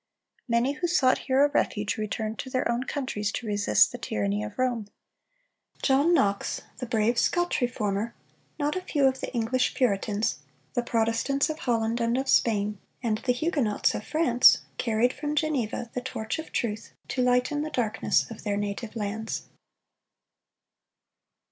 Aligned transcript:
Many 0.47 0.71
who 0.71 0.87
sought 0.87 1.19
here 1.29 1.45
a 1.45 1.49
refuge 1.49 1.95
returned 1.97 2.39
to 2.39 2.49
their 2.49 2.67
own 2.67 2.85
countries 2.85 3.31
to 3.33 3.45
resist 3.45 3.91
the 3.91 3.99
tyranny 3.99 4.43
of 4.43 4.57
Rome. 4.57 4.87
John 5.83 6.11
Knox, 6.11 6.61
the 6.79 6.87
brave 6.87 7.19
Scotch 7.19 7.61
Reformer, 7.61 8.15
not 8.57 8.75
a 8.75 8.81
few 8.81 9.05
of 9.05 9.19
the 9.19 9.31
English 9.31 9.75
Puritans, 9.75 10.39
the 10.73 10.81
Protestants 10.81 11.51
of 11.51 11.59
Holland 11.59 12.01
and 12.01 12.17
of 12.17 12.27
Spain, 12.27 12.79
and 13.03 13.19
the 13.19 13.31
Huguenots 13.31 13.93
of 13.93 14.03
France, 14.03 14.63
carried 14.79 15.13
from 15.13 15.35
Geneva 15.35 15.91
the 15.93 16.01
torch 16.01 16.39
of 16.39 16.51
truth 16.51 16.93
to 17.09 17.21
lighten 17.21 17.61
the 17.61 17.69
darkness 17.69 18.25
of 18.31 18.41
their 18.43 18.57
native 18.57 18.95
lands. 18.95 19.43